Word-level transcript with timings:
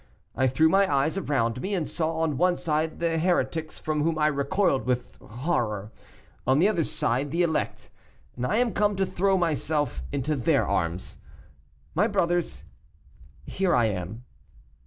I 0.35 0.47
threw 0.47 0.67
my 0.67 0.91
eyes 0.91 1.15
around 1.15 1.61
me, 1.61 1.75
and 1.75 1.87
saw 1.87 2.21
on 2.21 2.35
one 2.35 2.57
side 2.57 2.97
the 2.97 3.19
heretics, 3.19 3.77
from 3.77 4.01
whom 4.01 4.17
I 4.17 4.25
recoiled 4.25 4.87
with 4.87 5.15
horror; 5.21 5.91
on 6.47 6.57
the 6.57 6.67
other 6.67 6.83
side 6.83 7.29
the 7.29 7.43
elect, 7.43 7.91
and 8.35 8.43
I 8.43 8.57
am 8.57 8.73
come 8.73 8.95
to 8.95 9.05
throw 9.05 9.37
myself 9.37 10.01
into 10.11 10.35
their 10.35 10.67
arms. 10.67 11.17
My 11.93 12.07
brothers, 12.07 12.63
here 13.45 13.75
I 13.75 13.85
am." 13.89 14.23